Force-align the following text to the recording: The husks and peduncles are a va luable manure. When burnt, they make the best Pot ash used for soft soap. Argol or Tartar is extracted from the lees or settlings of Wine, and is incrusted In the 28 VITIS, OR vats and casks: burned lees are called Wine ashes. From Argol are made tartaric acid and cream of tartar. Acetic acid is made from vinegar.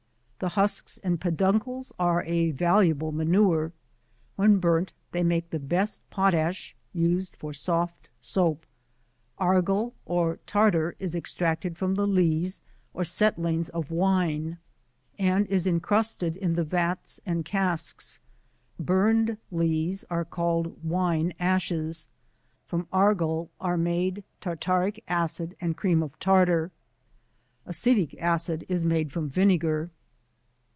The 0.39 0.49
husks 0.49 0.97
and 1.03 1.21
peduncles 1.21 1.93
are 1.99 2.23
a 2.23 2.49
va 2.49 2.63
luable 2.77 3.13
manure. 3.13 3.73
When 4.37 4.57
burnt, 4.57 4.91
they 5.11 5.23
make 5.23 5.51
the 5.51 5.59
best 5.59 6.01
Pot 6.09 6.33
ash 6.33 6.75
used 6.93 7.35
for 7.35 7.53
soft 7.53 8.09
soap. 8.19 8.65
Argol 9.37 9.93
or 10.03 10.37
Tartar 10.47 10.95
is 10.97 11.13
extracted 11.13 11.77
from 11.77 11.93
the 11.93 12.07
lees 12.07 12.63
or 12.91 13.03
settlings 13.03 13.69
of 13.69 13.91
Wine, 13.91 14.57
and 15.19 15.45
is 15.45 15.67
incrusted 15.67 16.35
In 16.35 16.53
the 16.55 16.63
28 16.63 16.63
VITIS, 16.63 16.63
OR 16.63 16.65
vats 16.65 17.19
and 17.23 17.45
casks: 17.45 18.19
burned 18.79 19.37
lees 19.51 20.05
are 20.09 20.25
called 20.25 20.83
Wine 20.83 21.33
ashes. 21.39 22.07
From 22.65 22.87
Argol 22.91 23.51
are 23.59 23.77
made 23.77 24.23
tartaric 24.41 25.03
acid 25.07 25.55
and 25.61 25.77
cream 25.77 26.01
of 26.01 26.17
tartar. 26.17 26.71
Acetic 27.67 28.19
acid 28.19 28.65
is 28.67 28.83
made 28.83 29.11
from 29.13 29.29
vinegar. 29.29 29.91